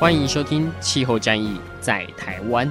[0.00, 2.66] 欢迎收听《气候战役在台湾》。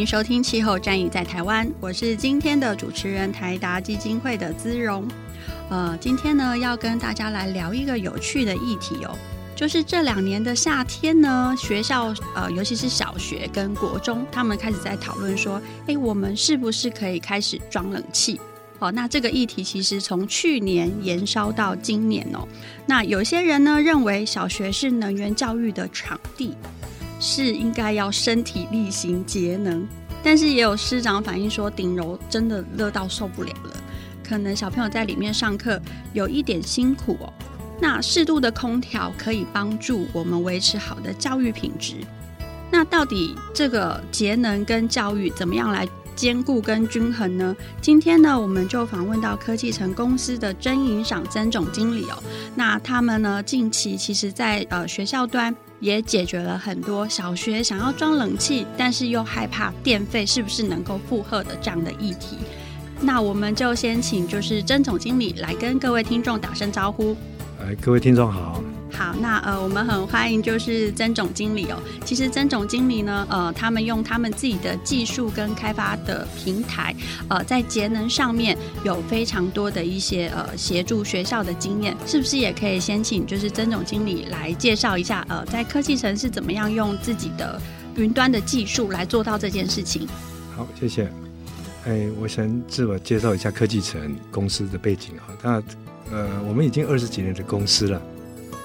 [0.00, 5.06] 迎收听《气候战役在台湾》，我是今天的主持人台达基金会的姿荣。
[5.68, 9.14] 呃，今天呢要跟大家来聊一个有趣的议题哦，
[9.54, 18.40] 就是这两年的夏天呢，学校呃，尤其是小学跟国中，他们开始在讨论说，哎，我们是不是可以开始装冷气？
[18.78, 22.48] 哦，那这个议题其实从去年延烧到今年哦。
[22.86, 26.56] 那有些人呢认为小学是能源教育的场地。
[27.20, 29.86] 是应该要身体力行节能，
[30.22, 33.76] 但是也有师长反映说，顶楼真的热到受不了了，
[34.24, 35.80] 可能小朋友在里面上课
[36.14, 37.32] 有一点辛苦哦。
[37.78, 41.96] 那适度的空调可以帮助我们维持好的教育品质。
[42.70, 47.56] 那到底这个节能跟教育怎么样来兼顾跟均衡呢？
[47.80, 52.22] 今天呢，我们就访问到科技城公司的曾银赏曾总经理哦。
[52.54, 55.54] 那他们呢，近期其实在呃学校端。
[55.80, 62.36] 也解决了很多小学想要装冷气，但是又害怕电费是不是能够负荷的这样的议题。
[63.00, 67.16] 那我们就先请就是曾总经理来跟各位听众打声招呼。
[67.60, 68.62] 哎，各位听众好。
[68.92, 71.78] 好，那呃，我们很欢迎就是曾总经理哦。
[72.04, 76.94] 其实曾总经理呢，呃，他们用他们自己的技术跟开发的平台，
[77.28, 87.60] 呃，在节能上面有非常多的一些呃协助学校的经验，是不是也可以先请就是曾总经理来介绍一下，呃，在科技城是怎么样用自己的
[87.96, 90.06] 云端的技术来做到这件事情？
[90.56, 91.10] 好，谢谢。
[91.86, 95.34] 哎，我先自我介绍一下科技城公司的背景哈。
[95.42, 95.62] 那
[96.14, 98.02] 呃，我们已经二十几年的公司了。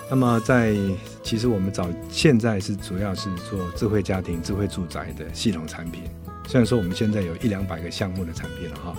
[0.07, 0.75] 那么在
[1.23, 6.03] 其实我们早现在是主要是做智慧家庭、智慧住宅的系统产品。
[6.47, 8.95] 虽然说我们现在有一两百个项目的产品了哈，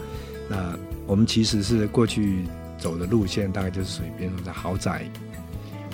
[0.49, 2.45] 那我们其实是过去
[2.77, 5.09] 走的路线，大概就是属于比如说在豪宅，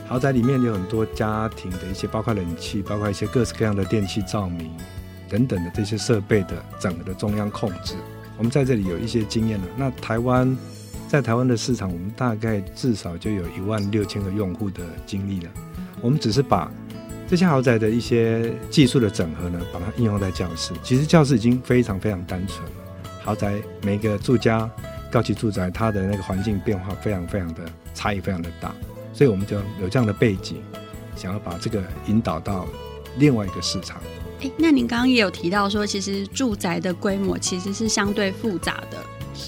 [0.08, 4.70] 豪宅里面有很多家庭的一些，包括冷气，包括一些各式各样的电器、照明
[5.28, 7.94] 等等的这些设备的整个的中央控制。
[8.38, 9.66] 我们在这里有一些经验了。
[9.76, 10.56] 那台湾。
[11.12, 15.50] 在台湾的市场，我们大概至少就有一万六千个用户的经历了。
[16.00, 16.72] 我们只是把
[17.28, 20.72] 这些豪宅的一些技术的整合呢，把它应用在教室。
[20.82, 22.66] 其实教室已经非常非常单纯。
[23.22, 24.66] 豪宅每个住家
[25.10, 27.60] 高级住宅，它的那个环境变化非常非常的
[27.92, 28.74] 差异非常的大，
[29.12, 30.62] 所以我们就有这样的背景，
[31.14, 32.66] 想要把这个引导到
[33.18, 34.00] 另外一个市场。
[34.40, 38.96] 诶，那您刚刚也有提到说，其实住宅的规模其实是相对复杂的。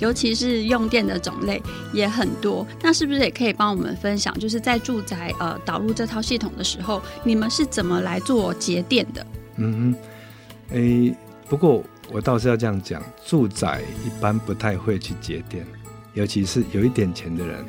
[0.01, 1.63] 尤其是用电的种类
[1.93, 4.37] 也很多，那是不是也可以帮我们分享？
[4.39, 9.27] 就是在住宅呃导入这套系统的时候，你们是怎么来做节电的？
[9.57, 9.95] 嗯
[10.71, 11.15] 哼，诶，
[11.49, 15.65] 不过我倒是要这样讲，住宅一般不太会去节电，
[16.15, 17.65] 尤其是有一点钱的人，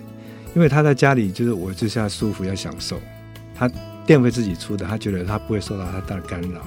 [0.56, 3.00] 因为他在家里就是我就是要舒服要享受，
[3.54, 3.70] 他
[4.06, 6.62] 电费自己出的，他觉得他不会受到太大的干扰，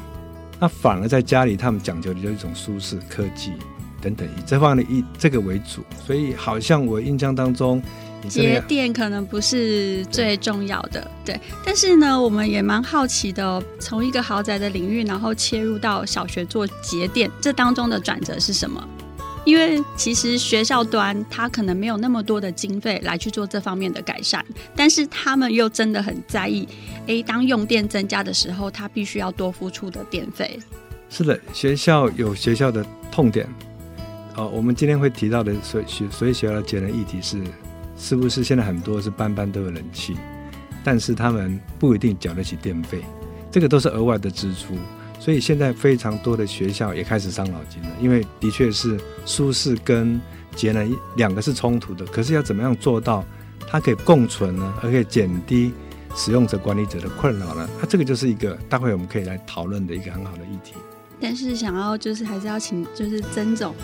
[0.60, 3.52] 那反而在家里他们讲究的就是一种舒适科技。
[4.00, 7.82] 等等，以这方面以这个为主，所以好像我印象当中，
[8.28, 11.34] 节电可能不是最重要的，对。
[11.34, 18.86] 对，但是呢，我们也蛮好奇的哦，从一个豪宅的领域，然后切入到小学做节电，这当中的转折是什么？
[19.44, 24.44] 因为其实学校端他可能没有那么多的经费来去做这方面的改善，
[24.76, 26.68] 但是他们又真的很在意，
[27.06, 30.58] 诶，当用电增加的时候，他必须要多付出的电费。
[31.08, 33.48] 是的，学校有学校的痛点。
[34.38, 37.42] 哦，我们今天会提到的，所以学所以学校的节能议题是，
[37.96, 40.16] 是不是现在很多是班班都有冷气，
[40.84, 43.02] 但是他们不一定缴得起电费，
[43.50, 44.76] 这个都是额外的支出，
[45.18, 48.96] 所以现在非常多的学校也开始伤脑筋了，因为的确是
[49.26, 50.20] 舒适跟
[50.54, 53.24] 节能两个是冲突的，可是要怎么样做到
[53.66, 54.72] 它可以共存呢？
[54.80, 55.72] 而可以减低
[56.14, 57.68] 使用者管理者的困扰呢？
[57.80, 60.74] 那这个就是一个待会我们可以来讨论的一个很好的议题。
[61.20, 63.74] 但是想要就是还是要请就是曾总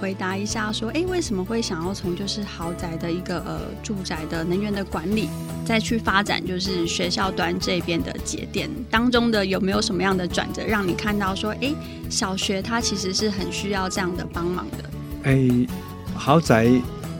[0.00, 5.28] 回答一下，说，哎，为什么会想要从就是豪宅的一个呃住宅的能源的管理，
[5.64, 11.72] 再去发展就是学校端这边的节点当中的有没有什么样的转折，让你看到说，哎，
[12.10, 14.90] 小学它其实是很需要这样的帮忙的。
[15.22, 15.66] 哎，
[16.14, 16.68] 豪宅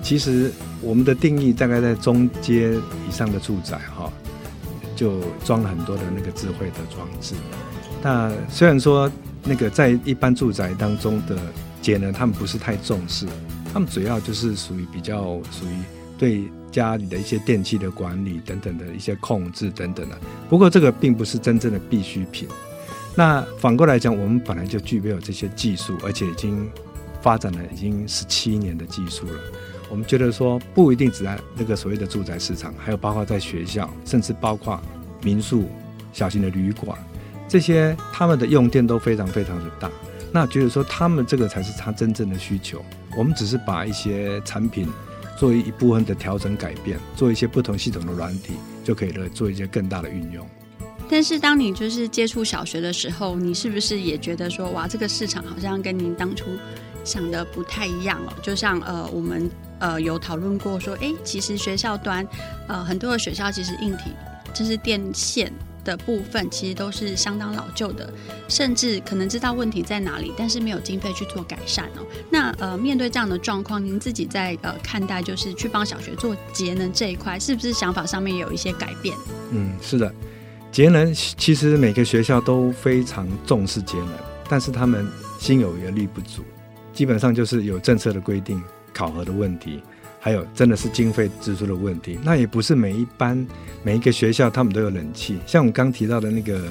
[0.02, 2.74] 其实我们的定义大概在中阶
[3.08, 4.12] 以上的住宅哈，
[4.96, 7.34] 就装了很多的那个智慧的装置。
[8.02, 9.08] 那虽然说
[9.44, 11.36] 那个在一般住宅当中的
[11.80, 13.26] 节能，他们不是太重视，
[13.72, 15.82] 他们主要就是属于比较属于
[16.16, 20.16] 对家里的一些电器的管理等等的一些控制等等的。
[20.48, 22.48] 不过这个并不是真正的必需品。
[23.14, 26.70] 那反过来讲，我们本来就具备有这些技术，而且已经
[27.20, 29.34] 发展了已经十七年的技术了。
[29.90, 34.80] 我们觉得说不一定只在那个所谓的住宅市场，还有包括在学校，甚至包括
[35.22, 35.68] 民宿、
[36.12, 36.96] 小型的旅馆。
[37.52, 39.90] 这些他们的用电都非常非常的大，
[40.32, 42.82] 那觉得说他们这个才是他真正的需求。
[43.14, 44.88] 我们只是把一些产品
[45.36, 50.48] 做一部分的调整改变，做一些不同系统的软体，就可以了做一些更大的运用。
[51.10, 56.46] 但是当你就是接触小学的时候，你是不是也觉得说，哇，这个市场好像跟您当初
[57.04, 58.32] 想的不太一样哦？
[58.40, 62.26] 就像呃，我们呃有讨论过说，哎，其实学校端
[62.66, 64.04] 呃很多的学校其实硬体
[64.54, 65.52] 就是电线。
[65.84, 68.12] 的部分其实都是相当老旧的，
[68.48, 72.06] 甚至可能知道问题在哪里，但是没有经费去做改善哦。
[72.30, 79.16] 那呃，面对这样的状况，您自己在呃看待，就是去帮小学做节能这一块，是不是想法上面有一些改变？
[79.50, 80.12] 嗯，是的，
[80.70, 84.14] 节能其实每个学校都非常重视节能，
[84.48, 85.06] 但是他们
[85.38, 86.42] 心有余力不足，
[86.92, 88.62] 基本上就是有政策的规定、
[88.92, 89.82] 考核的问题。
[90.24, 92.16] 还有，真的是经费支出的问题。
[92.22, 93.44] 那也不是每一班、
[93.82, 95.36] 每一个学校他们都有冷气。
[95.44, 96.62] 像我们刚提到的那个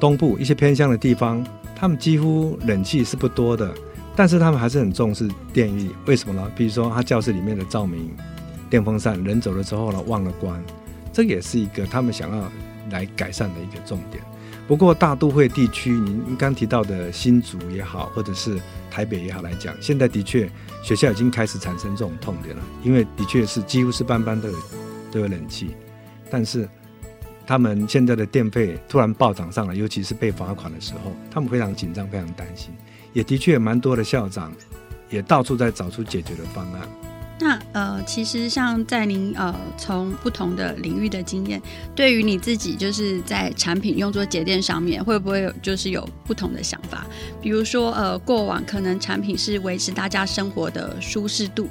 [0.00, 1.46] 东部一些偏乡的地方，
[1.76, 3.70] 他们几乎冷气是不多的，
[4.16, 5.90] 但是他们还是很重视电力。
[6.06, 6.50] 为什么呢？
[6.56, 8.10] 比如说，他教室里面的照明、
[8.70, 10.58] 电风扇，人走了之后呢，忘了关，
[11.12, 12.50] 这个也是一个他们想要
[12.90, 14.24] 来改善的一个重点。
[14.70, 18.56] 不过大都会地区，您刚提到的新竹也好，或者是
[18.88, 20.48] 台北也好来讲，现在的确
[20.80, 24.56] 学校已经开始产生这种痛点了，因为的确是几乎是班班都有
[25.10, 25.74] 都有冷气，
[26.30, 26.68] 但是
[27.44, 32.72] 他们现在的电费突然暴涨上来，尤其是被罚款的时候，他们非常紧张，非常担心，
[33.12, 34.52] 也的确蛮多的校长
[35.08, 37.09] 也到处在找出解决的方案。
[37.42, 41.60] 那呃，其实像在您呃从不同的领域的经验，
[41.94, 47.06] 对于你自己就是在产品用作节电上面，会不会有就是有不同的想法？
[47.40, 51.66] 比如说呃，过往可能产品是维持大家生活的舒适度，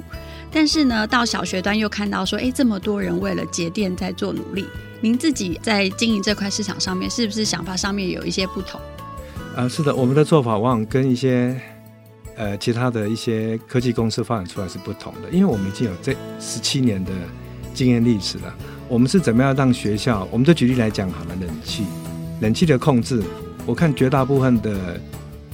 [0.50, 4.66] 但是呢，到小学端又看到说，哎，这么多人为了节电在做努力，
[5.00, 8.80] 您自己在经营这块市场上面，是不是想法上面有一些不同？
[9.54, 11.56] 啊、呃，是的，我们的做法往往跟一些。
[12.40, 17.12] 呃，其他的一些科技公司发展出来是不同的，因为我们已经有这十七年的
[17.74, 18.54] 经验历史了。
[18.88, 20.26] 我们是怎么样让学校？
[20.30, 21.84] 我们就举例来讲好了，冷气，
[22.40, 23.22] 冷气的控制，
[23.66, 24.98] 我看绝大部分的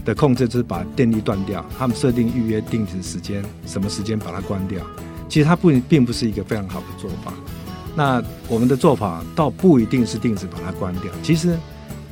[0.04, 4.80] 的控制就是把电力断掉，他们设定预约定时时间，什么时间把它关掉。
[5.28, 7.34] 其实它不并不是一个非常好的做法。
[7.96, 11.58] 那我们的做法倒不一定是定时把它关掉，其实。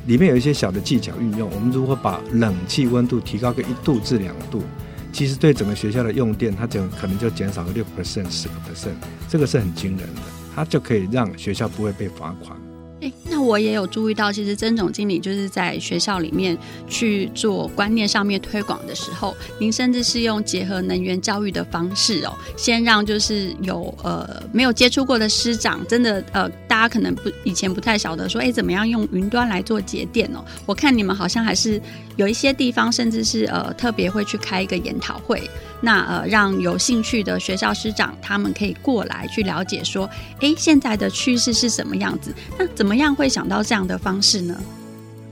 [0.07, 4.63] 里面有一些小的技巧运用，我们如何把冷气温度提高个一度至两度，
[5.11, 8.93] 其实对整个学校的用电，它就可能就减少个六 percent、十个 percent，
[9.27, 10.21] 这个是很惊人的，
[10.55, 12.55] 它就可以让学校不会被罚款。
[13.01, 30.43] 诶，那我也有注意到，其实曾总经理就是在学校里面去做观念上面推广的时候，您甚至是用结合能源教育的方式哦，先让就是有呃没有接触过的师长，真的呃大家可能不以前不太晓得说，诶，怎么样用云端来做节电哦？
[30.65, 31.79] 我看你们好像还是
[32.15, 35.43] 有一些地方，甚至是呃特别会去开一个研讨会。
[35.85, 40.09] 那呃，让有兴趣的学校师长他们可以过来去了解，说，
[40.41, 42.33] 哎，现在的趋势是什么样子？
[42.57, 44.59] 那怎么样会想到这样的方式呢？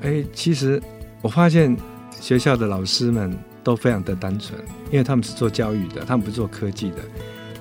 [0.03, 0.79] 哎，其实
[1.23, 1.75] 我发现
[2.21, 4.53] 学校的老师们都非常的单纯，
[4.91, 6.97] 因为他们是做教育的，他们不做科技的。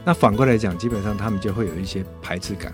[0.04, 2.70] 那反过来讲，基本上他们就会有一些排斥感，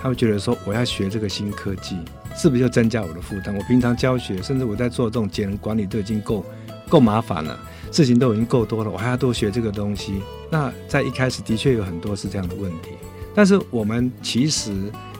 [0.00, 1.96] 他们觉得说，我要学这个新科技，
[2.36, 3.52] 是不是就增加我的负担？
[3.56, 6.44] 我平常教学，甚至我在做这种节能管理都已经够
[6.88, 7.58] 够麻烦了。
[7.92, 10.20] 事情都已经够多了，我还要多学这个东西。
[10.50, 12.90] 那在一开始的确有很多是这样的问题，
[13.34, 14.72] 但是我们其实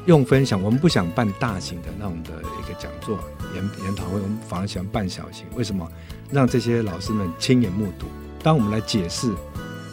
[0.04, 3.18] 用分享，我们不想办大型的那种的一个讲座、
[3.54, 5.46] 研研讨会，我们反而喜欢办小型。
[5.54, 5.88] 为什么？
[6.30, 8.06] 让这些老师们亲眼目睹，
[8.42, 9.32] 当我们来解释，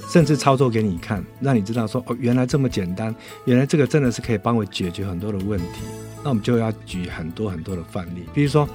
[0.10, 3.16] 甚至操作给你看，让你知道说哦，原来这么简单，
[3.46, 5.82] 原来这个真的是可以帮我解决很多的问题。
[6.24, 8.68] 那我们就要举很多很多的范例，比如说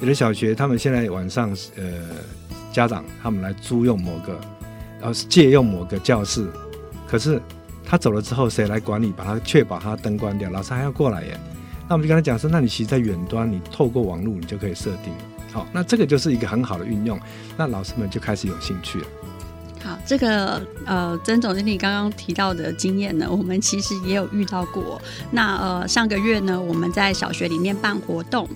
[0.00, 1.84] 有的小学，他们现在晚上呃。
[2.72, 4.40] 家长他们来租用某个
[5.00, 6.48] 呃借用某个教室，
[7.06, 7.40] 可是
[7.84, 9.12] 他走了之后，谁来管理？
[9.16, 11.38] 把他确保他灯关掉，老师还要过来耶。
[11.88, 15.12] 那我们就跟他讲说，那你其实在远端，你透过网络，你就可以设定。
[15.52, 17.18] 好，那这个就是一个很好的运用，
[17.56, 19.06] 那老师们就开始有兴趣了。
[19.82, 25.02] 好，这个呃，曾总经理刚刚提到的经验呢，我们其实也有遇到过。
[25.32, 28.48] 那呃，上个月呢，我们在小学里面办活动，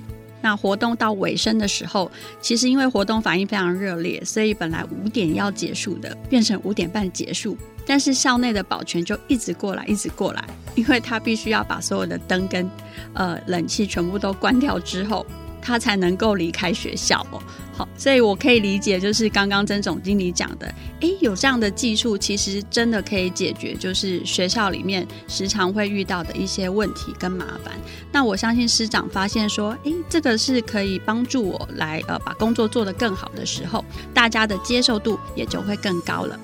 [0.44, 7.56] 那活动到尾声的时候，其实因为活动反应非常热烈，所以本来五点要结束的，变成五点半结束。
[7.86, 12.70] 但是校内的保全就一直过来，一直过来，因为他必须要把所有的灯跟
[13.14, 15.24] 呃冷气全部都关掉之后，
[15.62, 17.42] 他才能够离开学校哦。
[17.76, 27.74] 好，所以我可以理解，就是刚刚曾总经理讲的，诶，有这样的技术，其实真的可以解决，就是学校里面时常会遇到的一些问题跟麻烦。
[28.12, 36.38] 那我相信师长发现说，诶，这个是可以帮助我来呃把工作做得更好的时候，大家的接受度也就会更高了。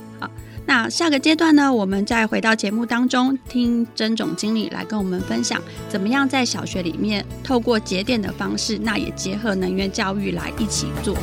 [0.71, 11.17] 那下个阶段呢，我们再回到节目当中，听曾总经理来跟我们分享，怎么样在小学里面透过节点的方式，那也结合能源教育来一起做。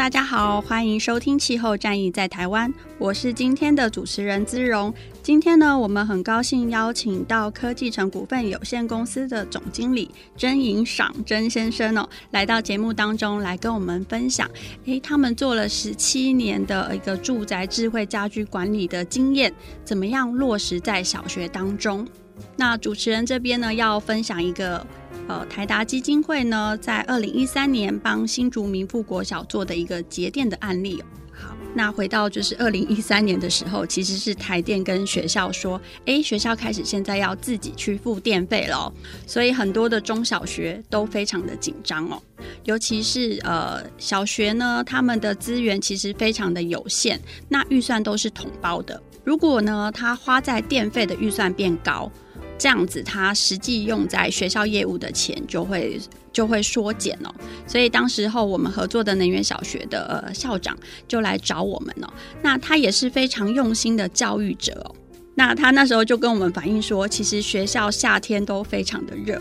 [0.00, 4.90] 大家好，欢迎收听《气候战役在台湾》，我是今天的主持人姿荣。
[5.22, 14.50] 今天呢，我们很高兴邀请到科技城股份有限公司的总经理甄银赏甄先生哦，来到节目当中来跟我们分享。
[14.86, 19.52] 诶，他们做了十七年的一个住宅智慧家居管理的经验，
[19.84, 22.08] 怎么样落实在小学当中？
[22.56, 24.86] 那主持人这边呢，要分享一个。
[25.28, 31.00] 呃，台达基金会呢，在二零一三年帮新竹民富国小做的一个节电的案例。
[31.32, 38.92] 好，那回到就是二零一三年的时候，其实是台电跟学校说，哎，学校开始现在要自己去付电费了，
[39.24, 42.20] 所以很多的中小学都非常的紧张哦。
[42.64, 49.00] 尤其是呃小学呢，他们的资源其实非常的有限，那预算都是统包的。
[49.22, 52.10] 如果呢，他花在电费的预算变高。
[52.60, 55.98] 这样子，他实际用在学校业务的钱就会
[56.30, 57.34] 就会缩减哦。
[57.66, 60.76] 所以当时候我们合作的能源小学的、校长
[61.08, 62.12] 就来找我们哦。
[62.42, 64.94] 那他也是非常用心的教育者哦。
[65.34, 69.40] 那他那时候就跟我们反映说，其实学校夏天都非常的热，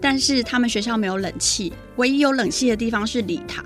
[0.00, 3.64] 但是他们学校没有冷气，唯一有冷气的地方是礼堂。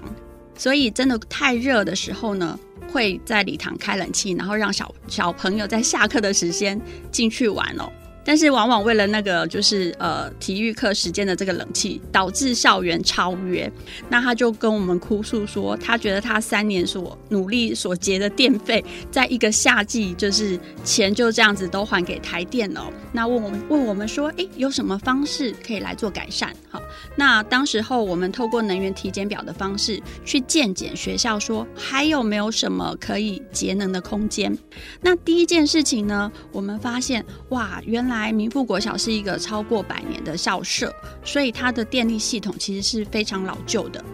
[0.58, 2.58] 所以真的太热的时候呢，
[2.92, 6.78] 会在礼堂开冷气，然后让小小朋友在下课的时间
[7.10, 7.90] 进去玩哦。
[8.30, 13.68] 但是往往为了那个就是呃体育课时间的这个冷气，导致校园超约。
[14.08, 22.88] 那他就跟我们哭诉说，他觉得他三年所努力所结的电费，在一个夏季就是钱就这样子都还给台电了。
[23.10, 26.52] 那问我们问我们说，诶，有什么方式可以来做改善？
[26.68, 26.80] 好，
[27.16, 34.56] 那当时候我们透过能源体检表的方式去健检学校，说还有没有什么可以节能的空间？
[35.00, 40.92] 那第一件事情呢，我们发现哇，原来民富国小是一个超过百年的校舍，
[41.24, 44.04] 所以它的电力系统其实是非常老旧的。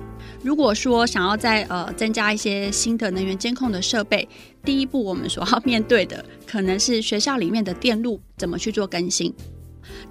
[0.42, 4.28] 如果说想要再呃增加一些新的能源监控的设备，
[4.64, 9.34] 第一步我们所要面对的可能是学校里面的电路怎么去做更新。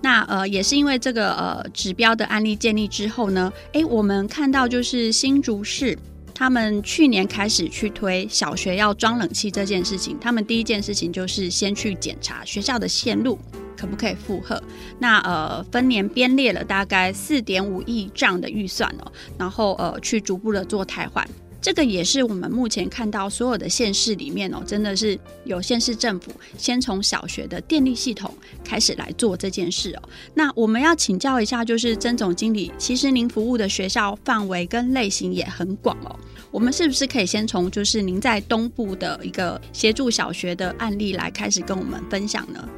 [0.01, 5.97] 那呃也是因为这个呃指标的案例建立之后呢，诶，我们看到就是新竹市。
[6.35, 13.39] 他们去年开始去推小学要装冷气这件事情，他们第一件事情就是先去检查学校的线路
[13.77, 14.61] 可不可以负荷。
[14.99, 21.25] 那呃分年编列了大概四点五亿这样的预算哦，然后呃去逐步的做汰换。
[21.65, 28.31] 这个也是我们目前看到所有的县市里面哦，真的是有县市政府先从小学的电力系统
[28.63, 30.03] 开始来做这件事哦。
[30.35, 36.15] 那我们要请教一下，就是曾总经理，其实您服务的学校范围跟类型也很广哦。
[36.51, 42.69] 我们是不是可以先从就是您在东部的一个协助小学的案例来开始跟我们分享呢？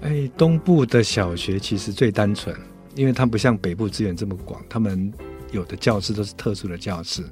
[0.00, 2.56] 哎，东部的小学其实最单纯，
[2.94, 5.12] 因为它不像北部资源这么广，他们
[5.52, 7.22] 有的教室都是特殊的教室。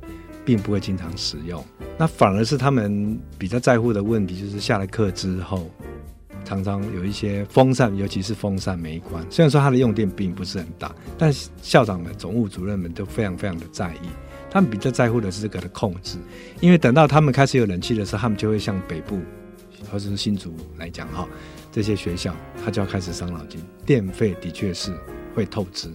[0.44, 1.64] 并不会经常使用，
[1.98, 5.70] 那反而是他们比较在乎的问题，就是下了课之后，
[6.44, 9.24] 常常有一些风扇，尤其是风扇没关。
[9.30, 11.32] 虽然说它的用电并不是很大，但
[11.62, 14.08] 校长们、总务主任们都非常非常的在意。
[14.50, 16.18] 他们比较在乎的是这个的控制，
[16.60, 19.18] 因为等到他们开始有冷气的时候，他们就会向北部
[19.90, 21.26] 或者是新竹来讲哈，
[21.72, 24.92] 这些学校他就要开始伤脑筋，电费的确是
[25.34, 25.88] 会透支。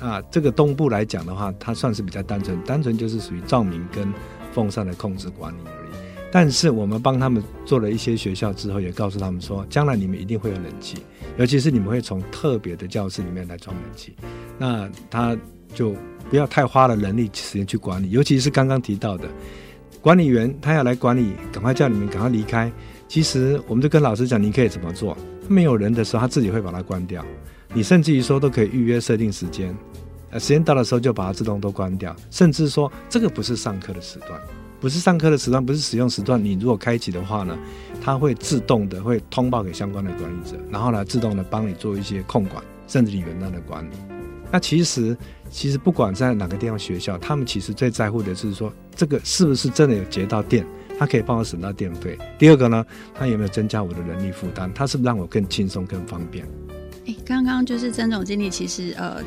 [0.00, 4.12] 啊，这个东部来讲的话，它算是比较单纯，单纯就是属于照明跟
[4.52, 5.90] 风扇的控制管理而已。
[6.32, 10.98] 但是我们帮他们做了一些学校之后，也告诉他们说，将来你们一定会有冷气，
[11.36, 14.14] 尤其是你们会从特别的教室里面来装冷气，
[14.56, 15.36] 那他
[15.74, 15.94] 就
[16.30, 19.28] 不要太花了人力时间去管理，尤其是刚刚提到的
[20.00, 22.72] 管理员，他要来管理，赶快叫你们赶快离开。
[23.06, 25.16] 其实我们就跟老师讲，你可以怎么做？
[25.48, 27.24] 没有人的时候，他自己会把它关掉。
[27.72, 29.76] 你甚至于说都可以预约设定时间。
[30.30, 34.40] 呃，时间到的时候就把它自动都关掉，甚至说这个不是上课的时段，
[34.80, 36.42] 不是上课的时段，不是使用时段。
[36.42, 37.58] 你如果开启的话呢，
[38.00, 43.94] 它会自动的会通报给相关的管理者，然后呢，自动的帮你做一些控管，甚至你原来的管理。
[44.52, 45.16] 那其实，
[45.50, 50.66] 其实不管在哪个地方学校，他们其实最在乎的是说，这个是不是真的有节到电，
[50.98, 52.18] 它可以帮我省到电费。
[52.38, 52.84] 第二个呢，
[53.14, 54.72] 它有没有增加我的人力负担？
[54.72, 56.46] 它是不是让我更轻松、更方便？
[57.06, 59.20] 诶，刚刚就是曾总经理，其实呃。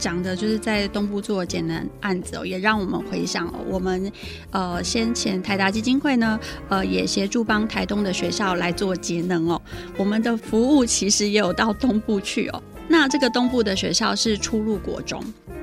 [0.00, 4.10] 讲的就是在东部做节能案子哦，也让我们回想哦，我们
[4.50, 9.60] 呃先前台达基金会呢，呃也协助帮台东的学校来做节能哦，
[9.98, 12.62] 我们的服务其实也有到东部去哦。
[12.88, 15.22] 那这个东部的学校是初入国中。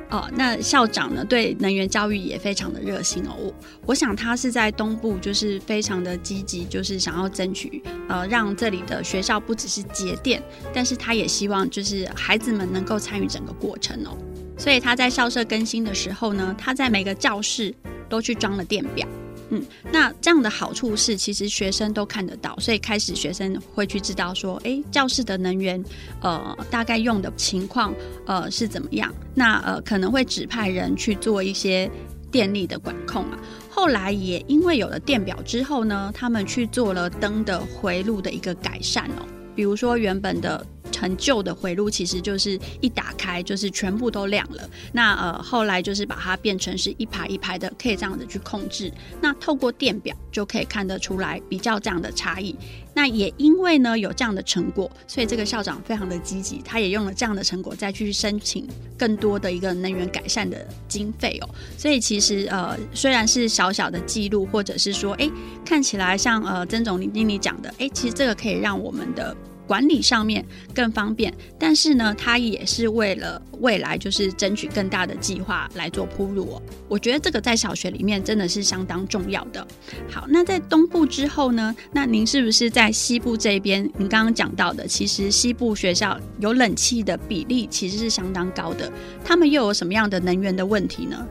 [0.09, 3.35] 哦，那校长呢，对能源教育也非常的热心哦。
[3.37, 3.53] 我
[3.87, 10.41] 我想他是在东部，就是非常的积极，就是想要争取呃，让这里的学校不只是节电，
[10.73, 14.17] 但是他也希望就是孩子们能够参与整个过程哦。
[14.57, 17.73] 所以他在校舍更新的时候呢，他在每个教室
[18.09, 19.07] 都去装了电表。
[19.49, 25.81] 嗯，那这样的好处是，其实学生都看得到，所以开始学生会去知道说，诶，教室的能源，
[26.21, 27.93] 呃，大概用的情况，
[28.25, 29.09] 呃，是怎么样？
[29.33, 31.89] 那呃，可能会指派人去做一些
[32.29, 33.39] 电力的管控啊。
[33.69, 39.23] 后来也因为有了电表之后呢，他们去做了灯的回路的一个改善哦，
[39.55, 40.65] 比如说原本的。
[40.99, 44.69] 很旧的回路其实就是一打开就是全部都亮了。
[44.91, 48.91] 那呃后来就是把它变成是一排一排的，可以这样子去控制。
[49.21, 52.55] 那透过电表就可以看得出来比较这样的差异。
[52.93, 61.49] 那也因为呢有这样的成果，所以这个校长非常的积极，他也用了这样的成果再去申请更多的一个能源改善的经费哦。
[61.77, 65.29] 所以其实呃虽然是小小的记录，或者是说哎
[65.63, 69.35] 看起来像呃曾总经理讲的，哎其实这个可以让我们的。
[69.67, 76.61] 管理上面更方便，但是呢，它也是为了未来就是争取更大的计划来做铺路哦。
[76.87, 79.67] 我觉得这个在小学里面真的是相当重要的。
[80.09, 81.75] 好，那在东部之后呢？
[81.91, 83.83] 那您是不是在西部这边？
[83.97, 88.89] 您刚刚讲到的，其实西部学校有冷气的比例其实是相当高的。
[89.25, 91.27] 他们又有什么样的能源的问题呢？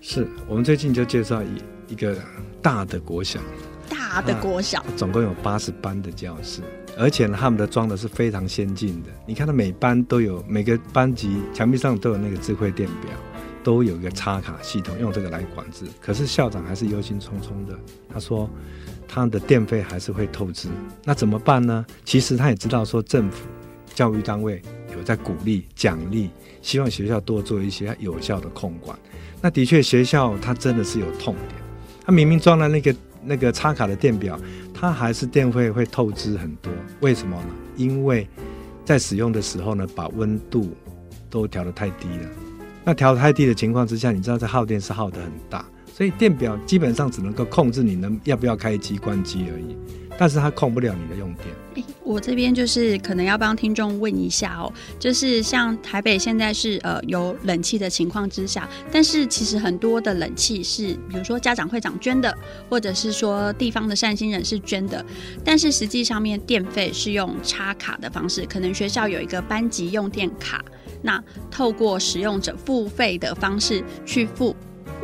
[0.00, 2.16] 是我们最近就介绍一一个
[2.62, 3.40] 大的国小，
[3.88, 6.62] 大的国小，总共有八十班的教室。
[6.96, 9.08] 而且呢，他们的装的是非常先进的。
[9.26, 13.10] 你看，他每班都有每个班级墙壁上都有那个智慧电表，
[13.62, 15.86] 都有一个插卡系统，用这个来管制。
[16.00, 17.76] 可是校长还是忧心忡忡的，
[18.12, 18.48] 他说
[19.08, 20.68] 他的电费还是会透支。
[21.04, 21.84] 那怎么办呢？
[22.04, 23.46] 其实他也知道说，政府
[23.92, 24.62] 教育单位
[24.96, 26.30] 有在鼓励奖励，
[26.62, 28.96] 希望学校多做一些有效的控管。
[29.40, 31.60] 那的确，学校它真的是有痛点。
[32.06, 34.38] 他明明装了那个那个插卡的电表。
[34.84, 36.70] 它还是电费会透支很多，
[37.00, 37.48] 为什么呢？
[37.74, 38.28] 因为
[38.84, 40.76] 在使用的时候呢，把温度
[41.30, 42.28] 都调得太低了。
[42.84, 49.74] 那调得太低的情况之下，你知道这耗电是耗得很大，所以电表基本上只能够控制你能要不要开机关机而已。
[50.18, 51.46] 但是它控不了你的用电。
[51.74, 62.32] 欸，我这边就是可能要帮听众问一下哦，就是像台北现在是呃有冷气的情况之下，但是其实很多的冷气是，比如说家长会长捐的，
[62.68, 65.04] 或者是说地方的善心人士捐的，
[65.44, 70.64] 但是实际上面电费是用插卡的方式，可能学校有一个班级用电卡，
[71.02, 74.54] 那透过使用者付费的方式去付。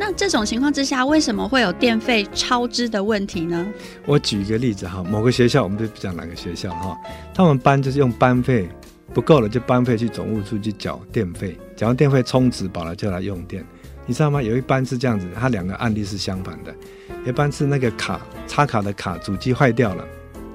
[0.03, 3.67] 那这种情况之下，为什么会有电费超支的问题呢？
[4.07, 6.97] 我举一个例子哈，某个学校，我们就不讲哪个学校哈，
[7.35, 8.67] 他们班就是用班费
[9.13, 13.63] 不够了，就班费去总务处去缴电费，缴完电费充值饱了就来用电，
[14.07, 14.41] 你知道吗？
[14.41, 16.73] 有一班是这样子，他两个案例是相反的，
[17.23, 20.03] 一班是那个卡插卡的卡主机坏掉了，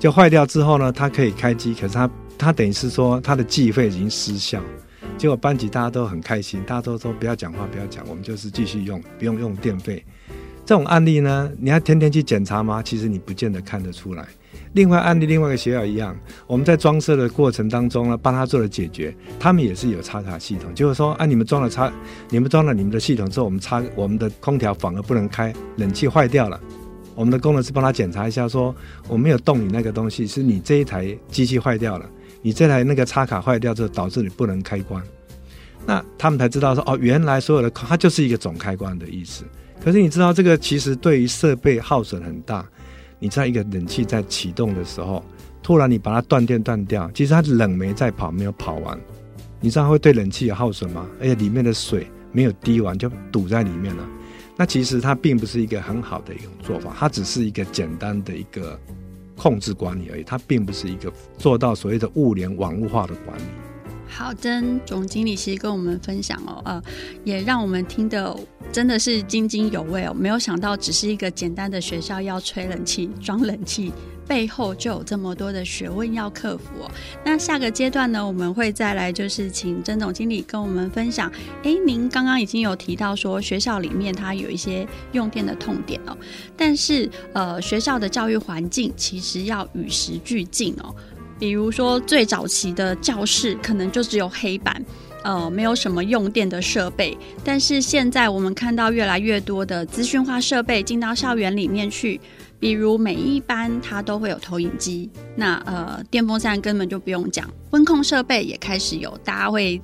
[0.01, 4.61] 就坏掉之后呢，它可以开机，可是它它等于是说它的计费已经失效。
[5.19, 10.05] 结果班级大家都很开心，大家都说不要讲话，不要讲，我们就是继续用，不用用电费。
[10.65, 12.83] 这种案例呢，你要天天去检查吗？
[12.83, 14.27] 其实你不见得看得出来。
[14.73, 16.15] 另外案例，另外一个学校一样，
[16.47, 21.91] 我们在装设的过程当中呢，帮他做了解决，他们也是有插卡系统，就是说啊，你们装了插，
[22.29, 26.61] 你们装了你们的系统之后，我们插我们的空调反而不能开，冷气坏掉了，
[27.15, 28.77] 我们的工程师帮他检查一下说，说
[29.09, 32.11] 我没有动你那个东西，是你这一台机器坏掉了，
[32.43, 35.03] 你这台那个插卡坏掉之后导致你不能开关，
[35.87, 39.45] 那他们才知道说哦，原来所有的它就是一个总开关的意思。
[39.83, 42.67] 可是你知道这个其实对于设备耗损很大。
[43.19, 45.25] 你在一个冷气在启动的时候，
[45.63, 49.01] 突然你把它断电断掉，其实它冷媒在跑，没有跑完，
[49.59, 51.09] 你知道会对冷气有耗损吗？
[51.19, 54.07] 而且里面的水没有滴完就堵在里面了。
[54.55, 58.79] 那其实它并不是一个很好的一种做法，它只是一个简单的一个
[59.37, 63.43] 控制管理而已，它并不是一个做到所谓的物联网络化的管理。
[64.09, 66.83] 好，真总经理其实跟我们分享哦，呃，
[67.25, 68.35] 也让我们听得
[68.73, 70.15] 真的是津津有味哦。
[70.15, 73.93] 没有想到，只是一个简单的学校要吹冷气、装冷气，
[74.27, 76.91] 背后就有这么多的学问要克服哦。
[77.25, 81.31] 那下个阶段呢，我们会再来就是请曾总经理跟我们分享。
[81.63, 86.17] 哎，您刚刚已经有提到说学校里面它有一些用电的痛点哦，
[86.57, 90.95] 但是呃，学校的教育环境其实要与时俱进哦。
[91.39, 94.83] 比如说，最早期的教室可能就只有黑板，
[95.27, 97.19] 呃，没有什么用电的设备。
[97.43, 102.21] 但是现在我们看到越来越多的资讯化设备进到校园里面去，
[102.61, 109.83] 比如每一班它都会有投影机，那呃，电风扇根本就不用讲，温控设备也开始有，大家会。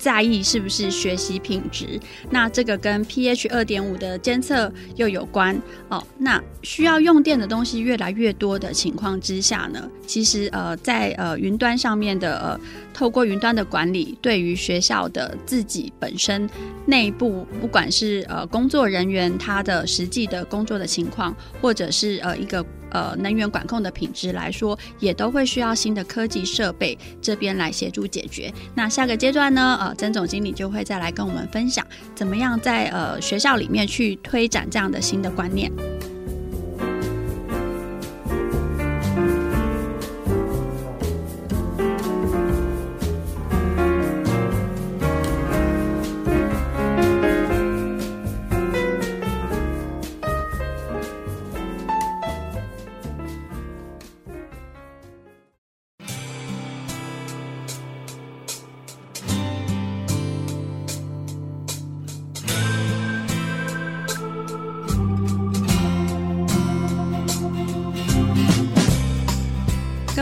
[0.00, 2.00] 在意是不是学习品质？
[2.30, 5.60] 那这个跟 pH 二点五的监测又有关
[5.90, 6.02] 哦。
[6.16, 12.60] 那需要用电的东西越来越多的情况之下呢，其实呃，在呃云端上面的呃，
[12.94, 16.48] 透过云端的管理，对于学校的自己本身
[16.86, 22.64] 内部，不管是呃工作人员他的实际的工作的情况，或者是呃一个。
[22.90, 28.52] 呃，能源管控的品质来说，也都会需要新的科技设备这边来协助解决。
[28.74, 35.70] 那下个阶段呢，呃，曾总经理就会再来跟我们分享，怎么样在呃学校里面去推展这样的新的观念。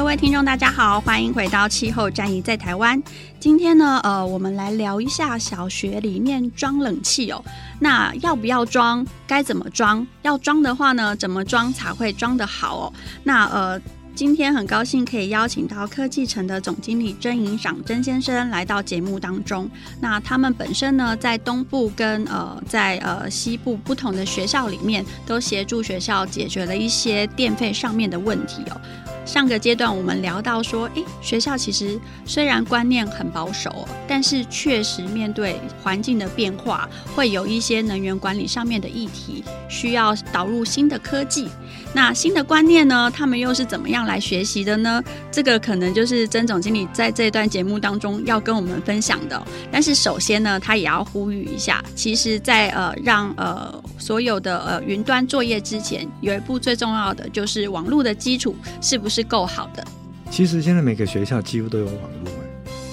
[0.09, 2.99] 各位听众，大家好，欢迎回到气候战役在台湾。
[3.38, 7.44] 今天呢，呃，我们来聊一下小学里面装冷气哦。
[7.79, 9.07] 那要不要装？
[9.27, 10.07] 该怎么装？
[10.23, 12.92] 要装的话呢，怎么装才会装得好哦？
[13.23, 13.79] 那呃，
[14.14, 19.68] 今天很高兴可以邀请到科技城的总经理曾营长曾先生来到节目当中。
[20.01, 28.81] 那他们本身呢，在东部跟呃在呃西部不同的学校里面，都协助学校解决了一些电费上面的问题哦。
[29.29, 41.47] 上个阶段我们聊到说，诶，学校其实虽然观念很保守，但是确实面对环境的变化，会有一些能源管理上面的议题，需要导入新的科技。
[41.94, 45.03] 那新的观念呢，他们又是怎么样来学习的呢？
[45.33, 49.42] 这个可能就是曾总经理在这段节目当中要跟我们分享的。
[49.70, 59.09] 但是首先呢，他也要呼吁一下，其实在，呃让呃所有的呃云端作业之前，有一步最重要的就是网络的基础是不？
[59.09, 59.83] 是够好的。
[60.31, 62.48] 其实现在每个学校几乎都有网络。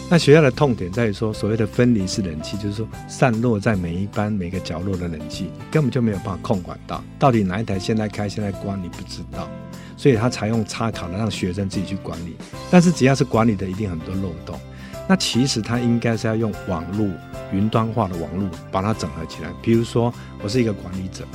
[0.08, 9.50] 那学校的痛点在于说，所谓的分离式冷气，就是说散落在每一班每个角落的冷气，根本就没有办法控管到，到底哪一台现在开现在关，你不知道。
[9.98, 12.36] 所以他采用插卡的，让学生自己去管理。
[12.70, 14.60] 但是只要是管理的，一定很多漏洞。
[15.08, 17.08] 那其实他应该是要用网络
[17.52, 19.50] 云端化的网络把它整合起来。
[19.62, 20.14] 比如说，
[20.44, 21.26] 我是一个管理者。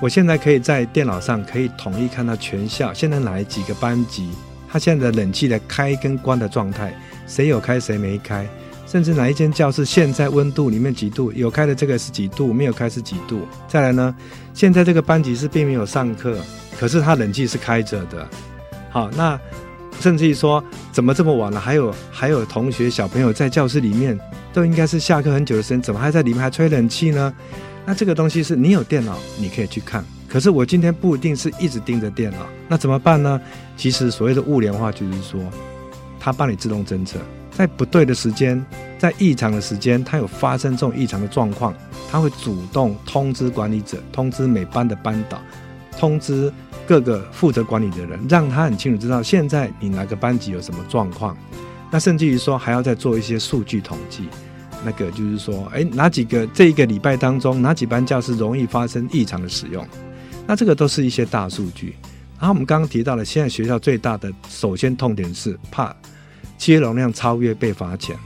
[0.00, 4.30] 我现在可以在电脑上可以统一看到全校现在哪几个班级，
[4.74, 6.92] 他现在的冷气的开跟关的状态，
[7.28, 8.44] 谁有开谁没开，
[8.88, 13.42] 甚至哪一间教室现在温度里面几度，有开的这个是几度，没有开是几度。
[13.68, 14.12] 再来呢，
[14.52, 16.36] 现在这个班级是并没有上课，
[16.76, 18.28] 可是他冷气是开着的。
[18.90, 19.38] 好，那
[20.00, 20.60] 甚至于说
[20.90, 24.18] 怎么这么晚了，还有还有同学小朋友在教室里面，
[24.52, 27.32] 都应该是下课很久的时间，怎么还在里面还吹冷气呢？
[27.86, 30.04] 那这个东西是你有电脑，你可以去看。
[30.34, 33.40] 可是我今天不一定是一直盯着电脑，那怎么办呢？
[33.76, 35.40] 其实所谓的物联化就是说，
[36.18, 37.20] 它帮你自动侦测，
[37.52, 38.60] 在不对的时间，
[38.98, 41.72] 在异常的时间，它有发生这种异常的状况，
[42.10, 45.40] 它会主动通知管理者，通知每班的班导，
[45.96, 46.52] 通知
[46.84, 51.36] 各个负责管理的人，让他很清楚知道现在你哪个班级有什么状况。
[51.92, 54.24] 那甚至于说还要再做一些数据统计，
[54.84, 59.86] 那个就是说，哎，哪几个这一个礼拜当中，哪几班教室容易发生异常的使用？
[60.46, 61.94] 那这个都是一些大数据。
[62.38, 65.94] 然后我们刚刚提到了，现在学校最大的首先痛点是怕
[66.58, 68.16] 接容量超越被罚钱。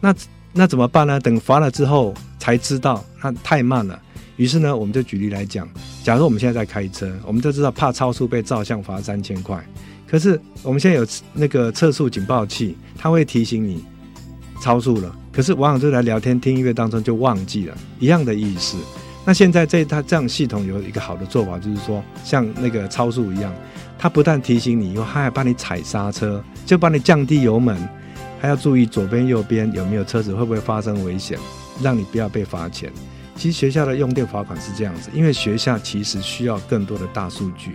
[0.00, 0.14] 那
[0.52, 1.20] 那怎么办呢？
[1.20, 4.00] 等罚了之后才知道，那太慢了。
[4.36, 5.68] 于是呢，我们就举例来讲，
[6.02, 9.62] 假如我们现在在开车，我们就知道怕超速被照相罚三千块。
[10.06, 13.84] 可是我们现在有那个测速警报器，它会提醒你
[14.62, 15.14] 超速了。
[15.32, 18.76] 可是往往就在聊天、听音乐当中就忘记了，一样的意思。
[19.26, 23.52] 那现在这它这样系统有一个好的做法，就是说像那个超速一样，
[23.98, 27.76] 它不但提醒你，以后它还帮你踩刹车，就帮你降低油门，
[28.40, 31.36] 还要注意左边、右边有没有车子，会不会发生危险，
[31.82, 32.90] 让你不要被罚钱。
[33.34, 37.74] 其实学校的用电罚款是这样子，因为学校其实需要更多的大数据。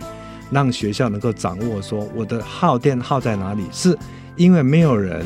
[0.49, 3.97] 让学校能够掌握说我的耗电耗在哪里，是
[4.35, 5.25] 因为没有人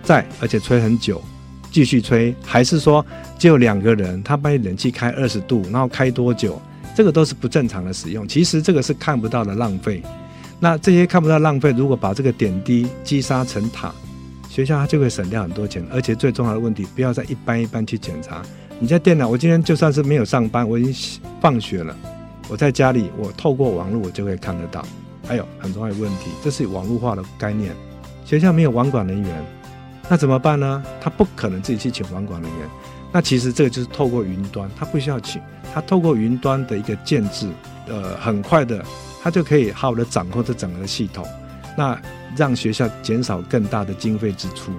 [0.00, 1.20] 在，而且吹很久，
[1.74, 3.04] 继续吹，还是说
[3.36, 6.62] 只有两个人，他把你冷气开二十度，然后开多久，
[6.94, 8.28] 这个都是不正常的使用。
[8.28, 10.00] 其实这个是看不到的浪费。
[10.60, 13.92] 那这些看不到浪费，如果把这个点滴积沙成塔，
[14.48, 15.84] 学校它就会省掉很多钱。
[15.90, 18.40] 而且最重要的问题，不要再一班一班去检查。
[18.78, 21.96] 你在电脑，我今天就算是没有上班，我已经放学了。
[22.48, 24.86] 我在家里，我透过网络，我就可以看得到。
[25.26, 27.74] 还有很重要的问题，这是网络化的概念。
[28.24, 29.44] 学校没有网管人员，
[30.08, 30.82] 那怎么办呢？
[31.00, 32.68] 他不可能自己去请网管人员。
[33.12, 35.40] 那其实这个就是透过云端，他不需要请，
[35.72, 37.48] 他透过云端的一个建置，
[37.86, 38.84] 呃，很快的，
[39.22, 41.26] 他就可以好好的掌控这整个系统。
[41.76, 42.00] 那
[42.36, 44.72] 让学校减少更大的经费支出。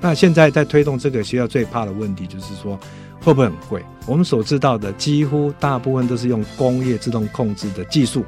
[0.00, 2.78] 那现在在推动这个学校最怕的问题，就是说。
[3.24, 3.80] 会不会很贵？
[4.04, 8.24] 我们所知道的几乎大部分都是用工业自动控制的技术。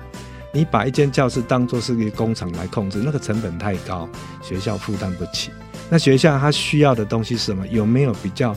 [0.53, 4.09] 你把一间教室当做是一个工厂来控制，那个成本太高，
[4.41, 5.51] 学校负担不起。
[5.95, 7.65] 那学校它需要的东西是什么？
[7.69, 8.53] 有没有比较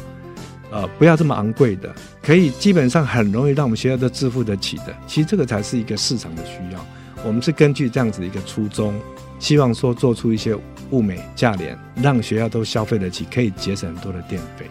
[0.72, 4.86] 呃不要这么昂贵的，可以基本上很容易让我们学校都支付得起的？
[5.06, 6.84] 其实这个才是一个市场的需要。
[7.24, 9.00] 我们是根据这样子的一个初衷，
[9.38, 10.58] 希望说做出一些
[10.90, 14.66] 物美价廉，让学校都消费得起，可以节省很多的电费。